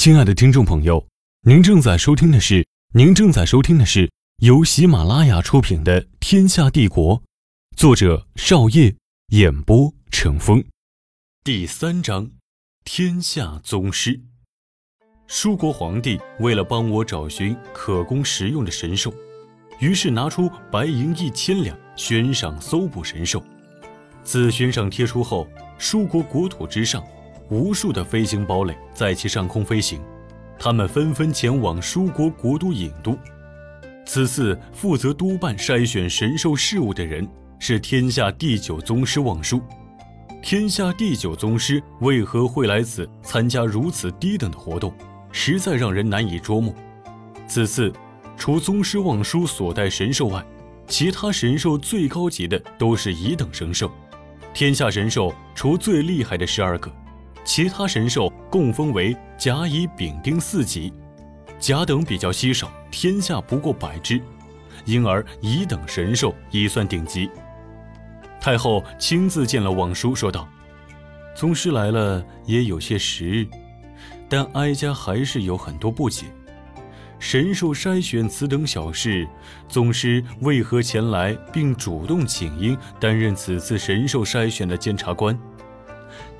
[0.00, 1.06] 亲爱的听众朋友，
[1.42, 7.18] 您正在收听的是您正在收听的是由喜马拉雅出品的《天下帝国》，
[7.76, 8.96] 作者少业，
[9.32, 10.64] 演播成风，
[11.44, 12.30] 第三章：
[12.82, 14.18] 天下宗师。
[15.26, 19.12] 舒国皇帝为了帮我找寻可供食用的神兽，
[19.80, 23.44] 于是拿出白银一千两悬赏搜捕神兽。
[24.24, 25.46] 自悬赏贴出后，
[25.76, 27.04] 舒国国土之上。
[27.50, 30.00] 无数的飞行堡垒在其上空飞行，
[30.56, 33.18] 他们纷纷前往舒国国都郢都。
[34.06, 37.28] 此次负责督办筛选神兽事务的人
[37.58, 39.60] 是天下第九宗师望舒。
[40.40, 44.94] 天下第九宗师为何会来此参加如此低等的活动，
[45.32, 46.72] 实在让人难以捉摸。
[47.48, 47.92] 此次，
[48.36, 50.44] 除宗师望舒所带神兽外，
[50.86, 53.90] 其他神兽最高级的都是乙等神兽。
[54.54, 56.90] 天下神兽除最厉害的十二个。
[57.52, 60.92] 其他神兽共分为甲、乙、丙、丁四级，
[61.58, 64.22] 甲等比较稀少，天下不过百只，
[64.84, 67.28] 因而乙等神兽已算顶级。
[68.40, 70.48] 太后亲自见了望舒，说道
[71.34, 73.48] ：“宗师来了也有些时日，
[74.28, 76.26] 但哀家还是有很多不解。
[77.18, 79.26] 神兽筛选此等小事，
[79.68, 85.36] 宗师为何前来并主动请缨担任此次神兽筛选的监察官？”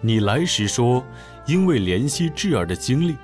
[0.02, 1.04] 你来时说，
[1.46, 3.14] 因为怜惜智儿的经历，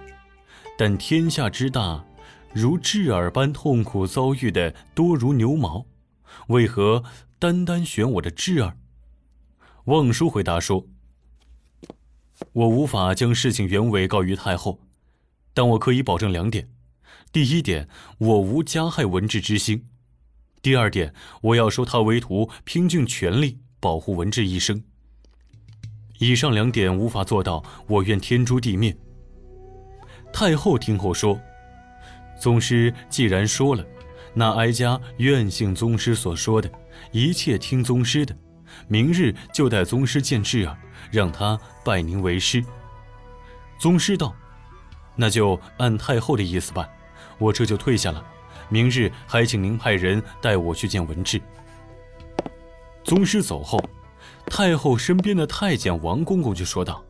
[0.77, 2.05] 但天下之大，
[2.53, 5.87] 如智儿般痛苦遭遇的多如牛毛，
[6.49, 7.03] 为何
[7.39, 8.77] 单单选我的智儿？
[9.87, 10.87] 望舒回答说
[12.53, 14.79] ：“我无法将事情原委告于太后，
[15.55, 16.69] 但我可以保证两点：
[17.33, 17.89] 第一点，
[18.19, 19.79] 我无加害文治之心；
[20.61, 24.85] 第二点，我要收他为徒，拼尽全力保护文治一生。”
[26.19, 28.97] 以上两点无法做到，我愿天诛地灭。
[30.33, 31.39] 太后听后说
[32.41, 33.85] ：“宗师既然说了，
[34.35, 36.71] 那哀家愿信宗师所说的，
[37.13, 38.37] 一切听宗师的。
[38.89, 40.77] 明日就带宗师见智儿，
[41.11, 42.65] 让他拜您为师。”
[43.79, 44.35] 宗师道
[45.17, 46.89] ：“那就按太后的意思办，
[47.39, 48.25] 我这就退下了。
[48.69, 51.41] 明日还请您派人带我去见文治。”
[53.05, 53.79] 宗师走后。
[54.49, 57.05] 太后身边的太监王公公就说道：“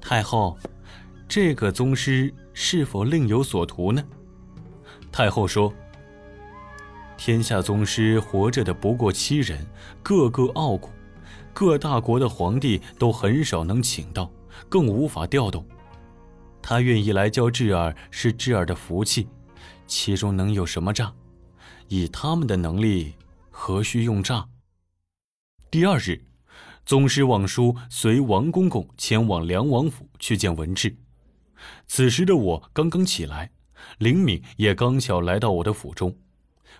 [0.00, 0.56] 太后，
[1.28, 4.02] 这个宗师是否另有所图呢？”
[5.12, 5.70] 太后说
[7.18, 9.66] ：“天下宗师活着的不过七人，
[10.02, 10.88] 个个傲骨，
[11.52, 14.30] 各大国的皇帝都很少能请到，
[14.70, 15.66] 更无法调动。
[16.62, 19.28] 他愿意来教智儿，是智儿的福气，
[19.86, 21.12] 其中能有什么诈？
[21.88, 23.14] 以他们的能力，
[23.50, 24.48] 何须用诈？”
[25.70, 26.22] 第二日。
[26.88, 30.96] 宗师望舒随王公公前往梁王府去见文治。
[31.86, 33.50] 此时的我刚刚起来，
[33.98, 36.16] 林敏也刚巧来到我的府中。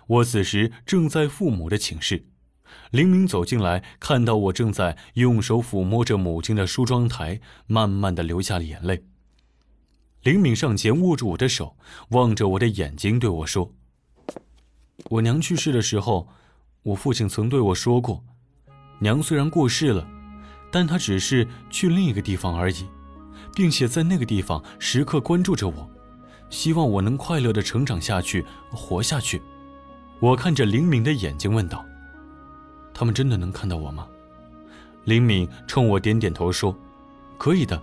[0.07, 2.25] 我此时正在父母的寝室。
[2.89, 9.03] 林敏走进来，看到我正在用手抚摸着母亲的梳妆台，慢慢的流下了眼泪。
[10.23, 11.77] 林敏上前握住我的手，
[12.09, 13.75] 望着我的眼睛对我说
[15.11, 16.29] ：“我娘去世的时候，
[16.81, 18.25] 我父亲曾对我说过。”
[18.99, 20.05] 娘虽然过世了，
[20.69, 22.85] 但她只是去另一个地方而已，
[23.55, 25.89] 并且在那个地方时刻关注着我，
[26.49, 29.41] 希望我能快乐的成长下去，活下去。
[30.19, 31.85] 我看着林敏的眼睛问道
[32.93, 34.05] ：“他们真的能看到我吗？”
[35.05, 36.75] 林敏冲我点点头说
[37.39, 37.81] ：“可以的。”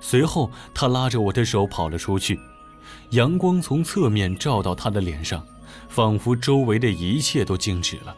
[0.00, 2.40] 随后，他拉着我的手跑了出去，
[3.10, 5.46] 阳光从侧面照到他的脸上，
[5.88, 8.16] 仿佛周围的一切都静止了。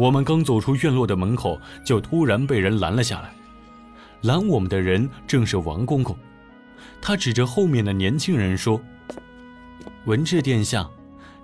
[0.00, 3.34] 我们刚走出院落的门口，就突然被人拦了下来。
[4.22, 6.16] 拦我们的人正是王公公，
[7.02, 8.80] 他指着后面的年轻人说
[10.08, 10.88] ：“文治殿下，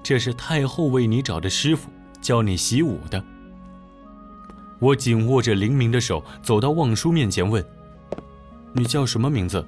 [0.02, 1.90] 这是太后为你找的师傅，
[2.22, 3.22] 教你习武的。”
[4.80, 7.62] 我紧握着林明的手，走到望舒面前问
[8.72, 9.62] ：“你叫什么名字？”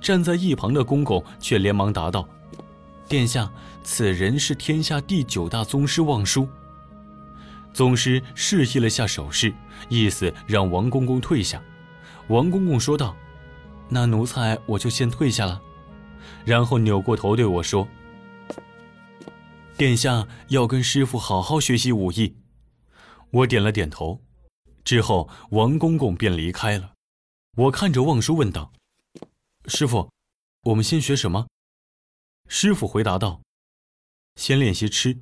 [0.00, 2.28] 站在一旁的公公却连忙答道
[3.08, 3.50] ：“殿下，
[3.82, 6.46] 此人是天下第九大宗师望舒。”
[7.78, 9.54] 宗师示意了下手势，
[9.88, 11.62] 意思让王公公退下。
[12.26, 13.16] 王公公说道
[13.88, 15.62] ：“那奴才我就先退下了。”
[16.44, 17.86] 然后扭过头对我说
[19.78, 22.36] ：“殿下要跟师傅好好学习武艺。”
[23.30, 24.20] 我点了点头。
[24.82, 26.94] 之后，王公公便离开了。
[27.56, 28.72] 我看着望舒问道
[29.70, 30.10] ：“师傅，
[30.64, 31.46] 我们先学什么？”
[32.50, 33.40] 师傅回答道
[34.34, 35.20] ：“先练习吃。”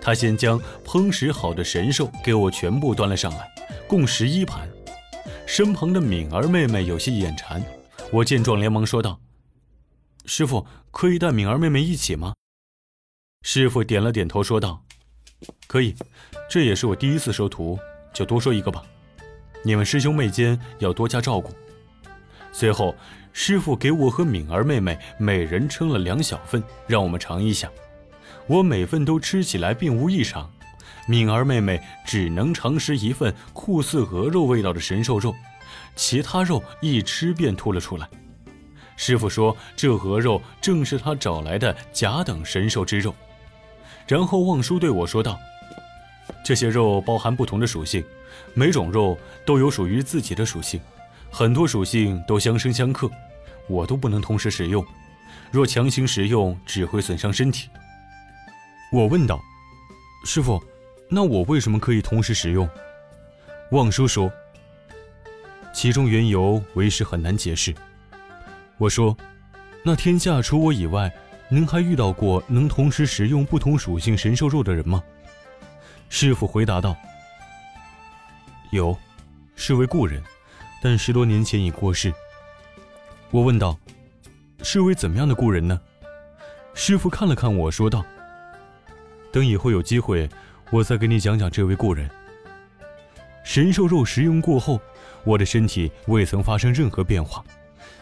[0.00, 3.48] 他先将烹食好的神兽给我全部端了上来，
[3.88, 4.68] 共十一盘。
[5.46, 7.62] 身旁的敏儿妹妹有些眼馋，
[8.12, 9.20] 我见状连忙说道
[10.26, 12.34] ：“师傅，可以带敏儿妹妹一起吗？”
[13.42, 14.82] 师傅点了点头，说道
[15.68, 15.94] ：“可以，
[16.50, 17.78] 这也是我第一次收徒，
[18.12, 18.82] 就多说一个吧。
[19.62, 21.52] 你们师兄妹间要多加照顾。”
[22.50, 22.94] 随后，
[23.32, 27.70] 师傅给我和敏儿妹妹每人称了两小份，让我们尝一下。
[28.46, 30.50] 我每份都吃起来并无异常，
[31.06, 35.34] 敏儿妹妹只能尝食一份酷似鹅肉味道的神兽肉，
[35.96, 38.08] 其他肉一吃便吐了出来。
[38.96, 43.14] 师傅说，这鹅肉正是他找来的甲等神兽之肉。
[44.06, 45.38] 然后望叔对我说道
[46.44, 48.02] ：“这些肉包含不同的属性，
[48.54, 50.80] 每种肉都有属于自己的属性，
[51.30, 53.10] 很多属性都相生相克，
[53.68, 54.86] 我都不能同时使用。
[55.50, 57.68] 若强行食用，只会损伤身体。”
[58.92, 59.42] 我问道
[60.24, 60.62] ：“师傅，
[61.10, 62.68] 那我为什么可以同时使用？”
[63.72, 64.30] 望叔说
[65.74, 67.74] ：“其中缘由为师很难解释。”
[68.78, 69.16] 我说
[69.82, 71.12] ：“那天下除我以外，
[71.48, 75.02] 您还遇到过能同时食用不同属性神兽肉的人吗？”
[76.08, 76.96] 师傅回答道
[78.70, 78.96] ：“有，
[79.56, 80.22] 是位故人，
[80.80, 82.14] 但十多年前已过世。”
[83.32, 83.76] 我问道
[84.62, 85.80] ：“是位怎么样的故人呢？”
[86.72, 88.04] 师傅看了看我说道。
[89.36, 90.26] 等以后有机会，
[90.70, 92.08] 我再给你讲讲这位故人。
[93.44, 94.80] 神兽肉食用过后，
[95.24, 97.44] 我的身体未曾发生任何变化，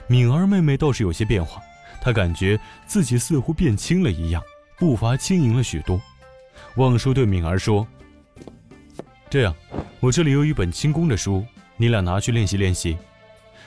[0.07, 1.61] 敏儿妹妹倒是有些变化，
[2.01, 4.41] 她感觉自己似乎变轻了一样，
[4.79, 6.01] 步伐轻盈了许多。
[6.77, 7.85] 望叔对敏儿说
[9.29, 9.53] ：“这样，
[9.99, 11.45] 我这里有一本轻功的书，
[11.77, 12.97] 你俩拿去练习练习。”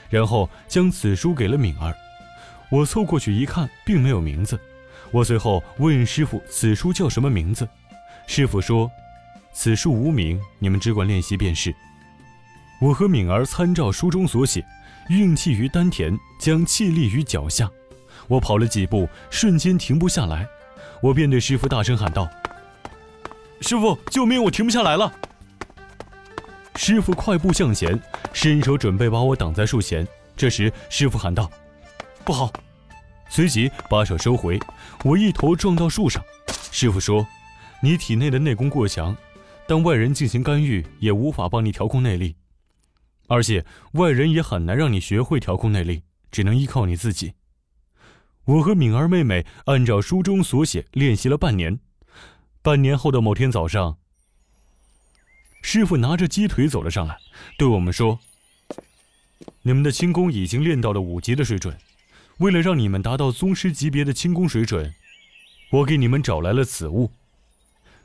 [0.08, 1.94] 然后将此书给了敏儿。
[2.70, 4.58] 我凑过去一看，并没有名字。
[5.10, 7.68] 我随后问师傅：“此书叫什么名字？”
[8.26, 8.90] 师傅说
[9.52, 11.74] ：“此书无名，你们只管练习便是。”
[12.80, 14.64] 我和敏儿参照书中所写，
[15.08, 17.68] 运气于丹田，将气力于脚下。
[18.28, 20.46] 我跑了几步，瞬间停不下来，
[21.02, 22.28] 我便对师傅大声喊道
[23.62, 24.40] ：“师傅，救命！
[24.44, 25.12] 我停不下来了！”
[26.76, 27.98] 师傅快步向前，
[28.32, 30.06] 伸手准备把我挡在树前。
[30.36, 31.50] 这时，师傅喊道
[32.24, 32.52] ：“不好！”
[33.28, 34.58] 随即把手收回，
[35.04, 36.22] 我一头撞到树上。
[36.70, 37.26] 师傅说
[37.82, 39.16] ：“你体内的内功过强，
[39.66, 42.34] 当外人进行干预也无法帮你调控内力，
[43.26, 47.34] 而且外人也很难让你学会调控内力，只能依靠你自己。”
[48.44, 51.78] 我和敏儿妹妹按照书中所写练习了半年。
[52.62, 53.98] 半年后的某天早上，
[55.62, 57.18] 师傅拿着鸡腿走了上来，
[57.58, 58.18] 对我们说
[59.62, 61.76] ：“你们的轻功已经练到了五级的水准。”
[62.38, 64.94] 为了让你们达到宗师级别的轻功水准，
[65.70, 67.10] 我给你们找来了此物。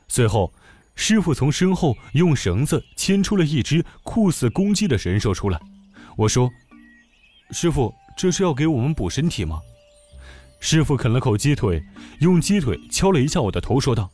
[0.08, 0.52] 随后，
[0.96, 5.60] 师傅从身后用绳子牵出了一只酷似公鸡的神兽出来。
[6.16, 6.50] 我说
[7.52, 9.60] ：“师傅，这是要给我们补身体吗？”
[10.58, 11.80] 师傅啃了口鸡腿，
[12.20, 14.10] 用鸡腿敲了一下我的头，说道：“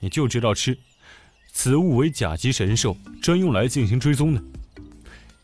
[0.00, 0.78] 你就知道吃。
[1.52, 4.42] 此物为甲级神兽，专用来进行追踪的，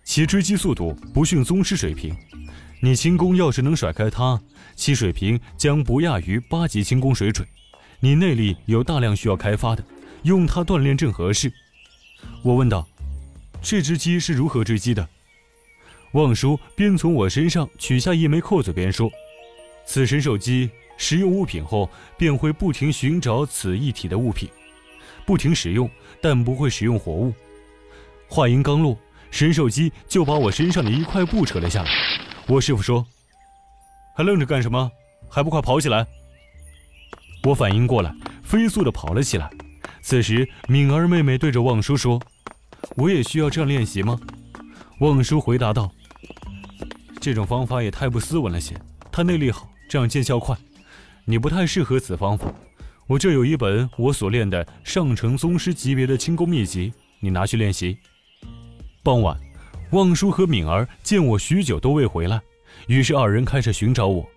[0.04, 2.16] 其追击速度不逊宗师水平。”
[2.82, 4.40] 你轻功要是能甩开它，
[4.74, 7.46] 其水平将不亚于八级轻功水准。
[8.00, 9.84] 你内力有大量需要开发的，
[10.22, 11.52] 用它锻炼正合适。
[12.42, 12.88] 我问道
[13.60, 15.06] ：“这只鸡是如何追击的？”
[16.12, 19.10] 望叔边从我身上取下一枚扣子边说
[19.84, 24.48] ：“此神兽鸡食用物品后，便会不停寻找此一体的物品，
[25.26, 25.88] 不停使用，
[26.22, 27.34] 但不会使用活物。”
[28.26, 28.98] 话音刚落，
[29.30, 31.90] 神兽鸡就把我身上的一块布扯了下来。
[32.46, 33.06] 我师傅说
[34.16, 34.90] ：“还愣着干什么？
[35.28, 36.06] 还不快跑起来！”
[37.44, 39.48] 我反应过来，飞速地跑了起来。
[40.02, 42.20] 此时，敏儿妹妹对着望叔说
[42.96, 44.18] ：“我也需要这样练习吗？”
[45.00, 45.90] 望叔回答道
[47.20, 48.74] ：“这种方法也太不斯文了些。
[49.12, 50.56] 他内力好，这样见效快。
[51.24, 52.52] 你不太适合此方法。
[53.06, 57.98] 我这有一本我所练的上乘宗师级别的轻功秘籍，你拿去练习。”
[59.02, 59.49] 傍晚。
[59.90, 62.40] 望叔和敏儿见我许久都未回来，
[62.86, 64.28] 于是二人开始寻找我。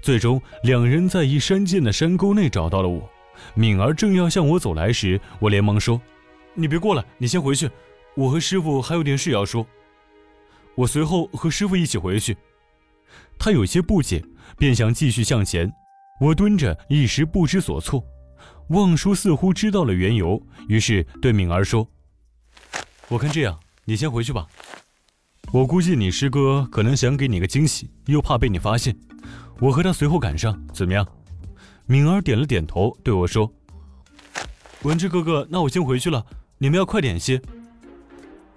[0.00, 3.08] 最终，两人在一山涧的山沟内找到了我。
[3.54, 6.00] 敏儿正要向我走来时，我连忙说
[6.54, 7.68] ：“你别过来，你先回去，
[8.14, 9.66] 我和师傅还有点事要说。”
[10.76, 12.36] 我随后和师傅一起回去。
[13.38, 14.24] 他有些不解，
[14.56, 15.70] 便想继续向前。
[16.20, 18.02] 我蹲着，一时不知所措。
[18.68, 21.86] 望叔似乎知道了缘由，于是对敏儿说
[23.08, 24.46] ：“我看这样，你先回去吧。”
[25.52, 28.96] 我估计你师哥可能想给你个惊喜，又怕被你发现。
[29.58, 31.04] 我和他随后赶上，怎么样？
[31.86, 33.52] 敏儿点了点头，对我说
[34.82, 36.24] ：“文志哥哥，那我先回去了，
[36.58, 37.42] 你们要快点些。”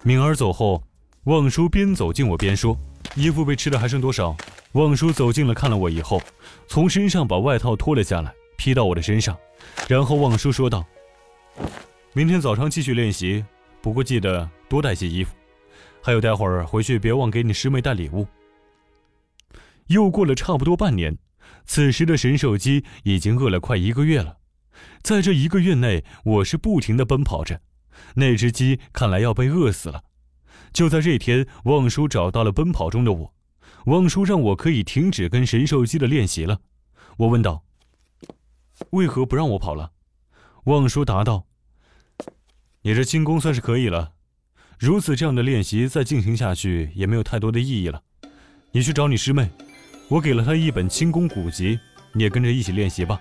[0.04, 0.84] 敏儿走后，
[1.24, 2.78] 望叔边走近我边说
[3.16, 4.36] ：“衣服被吃的还剩多少？
[4.74, 6.22] 望叔走近了，看了我以后，
[6.68, 9.36] 从身上把外套脱了下来，披到我的身上，
[9.88, 10.84] 然后望叔说道
[12.14, 13.44] ：“明天早上继续练习，
[13.82, 15.34] 不过记得多带些衣服。
[16.04, 18.28] 还有，待会儿回去别忘给你师妹带礼物。”
[19.88, 21.16] 又过了差不多半年，
[21.64, 24.36] 此时的神兽鸡已经饿了快一个月了。
[25.02, 27.62] 在这一个月内，我是不停的奔跑着，
[28.16, 30.04] 那只鸡看来要被饿死了。
[30.74, 33.34] 就在这天，望叔找到了奔跑中的我。
[33.86, 36.60] 望叔让我可以停止跟神兽鸡的练习了。
[37.16, 37.64] 我问道
[38.92, 39.92] ：“为何不让我跑了？”
[40.64, 41.46] 望叔答道
[42.82, 44.13] ：“你这轻功算是可以了，
[44.84, 48.02] 如此这样的练习再进行下去也没有太多的意义了。
[48.70, 49.48] 你去找你师妹，
[50.08, 51.80] 我给了她一本轻功古籍，
[52.12, 53.18] 你也跟着一起练习吧。”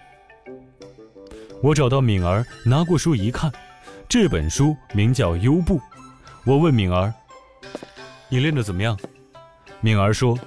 [1.64, 3.50] 我找到敏儿，拿过书一看，
[4.10, 5.78] 这本书名叫《优步》。
[6.44, 7.14] 我问敏儿
[8.28, 9.00] ：“你练得怎么样？”
[9.80, 10.38] 敏儿说。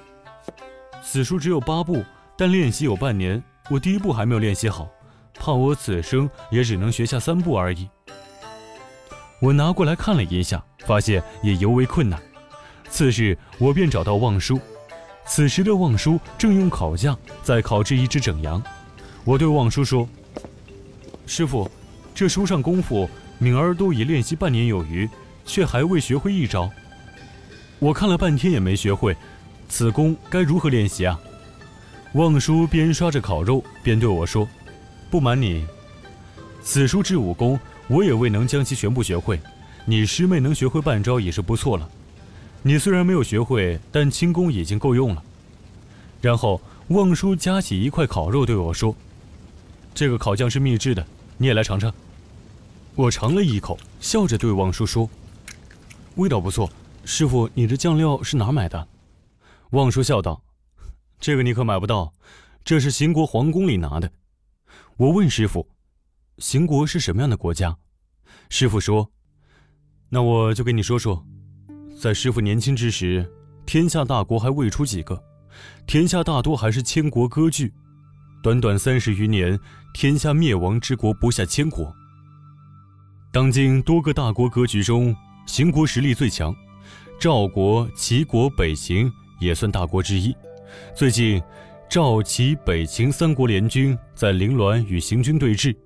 [1.01, 2.03] 此书只有八步，
[2.37, 3.43] 但练习有半年。
[3.71, 4.87] 我第一步还没有练习好，
[5.33, 7.89] 怕我此生也只能学下三步而已。
[9.39, 12.19] 我拿过来看了一下，发现也尤为困难。
[12.89, 14.59] 次日，我便找到望叔。
[15.25, 18.61] 此时的望叔正用烤架在烤制一只整羊。
[19.25, 20.07] 我对望叔说
[21.27, 21.69] ：“师傅，
[22.15, 25.07] 这书上功夫，敏儿都已练习半年有余，
[25.45, 26.69] 却还未学会一招。
[27.79, 29.15] 我看了半天也没学会。”
[29.69, 31.19] 此功该如何练习啊？
[32.13, 34.47] 望叔边刷着烤肉边对我说
[35.11, 35.67] ：“不瞒你，
[36.63, 39.39] 此书之武功我也未能将其全部学会，
[39.85, 41.89] 你师妹能学会半招已是不错了。
[42.61, 45.23] 你虽然没有学会，但轻功已经够用了。”
[46.19, 48.93] 然后望叔夹起一块烤肉对我说
[49.95, 51.05] ：“这个烤酱是秘制的，
[51.37, 51.93] 你也来尝尝。”
[52.95, 55.09] 我尝了一口，笑着对望叔说
[56.15, 56.69] ：“味道不错，
[57.05, 58.87] 师傅，你这酱料是哪买的？”
[59.71, 60.41] 望叔笑道
[61.21, 62.11] ：“这个你可买不到，
[62.65, 64.11] 这是秦国皇宫里拿的。”
[64.97, 65.67] 我问师傅
[66.39, 67.77] ：“秦国是什么样的国家？”
[68.49, 69.11] 师傅说
[70.09, 71.25] ：“那我就跟你说说，
[71.99, 73.29] 在师傅年轻之时，
[73.65, 75.21] 天下大国还未出几个，
[75.85, 77.73] 天下大多还是千国割据。
[78.43, 79.59] 短短三十余年，
[79.93, 81.93] 天下灭亡之国不下千国。
[83.31, 85.15] 当今多个大国格局中，
[85.45, 86.55] 秦国实力最强，
[87.19, 90.35] 赵国、齐国、北秦。”也算大国之一。
[90.95, 91.39] 最近，
[91.87, 95.77] 赵、齐、北、秦三国联军在临滦与行军对峙，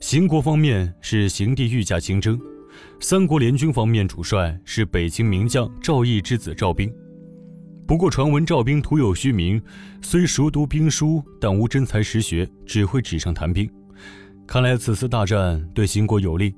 [0.00, 2.40] 秦国方面是邢地御驾亲征，
[3.00, 6.92] 三国联军方面主帅是北秦名将赵义之子赵兵。
[7.86, 9.60] 不过传闻赵兵徒有虚名，
[10.00, 13.70] 虽熟读兵书，但无真才实学，只会纸上谈兵。
[14.46, 16.54] 看来此次大战对秦国有利，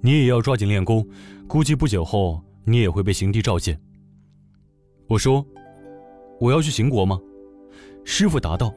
[0.00, 1.06] 你也要抓紧练功，
[1.46, 3.78] 估计不久后你也会被邢帝召见。
[5.08, 5.46] 我说
[6.40, 7.18] ：“我要去秦国吗？”
[8.04, 8.74] 师傅答道：“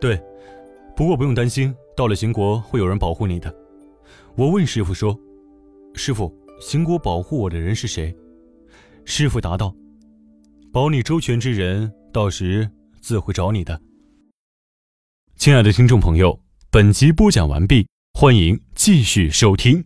[0.00, 0.20] 对，
[0.96, 3.54] 不过不用担心，到了秦国会有人保护你的。”
[4.36, 5.18] 我问师傅说
[5.94, 8.14] ：“师傅，秦国保护我的人是谁？”
[9.04, 9.74] 师傅答道
[10.72, 12.68] ：“保你周全之人，到时
[13.00, 13.80] 自会找你的。”
[15.36, 19.84] 亲爱的听众朋友，本集播讲完毕，欢迎继续收听。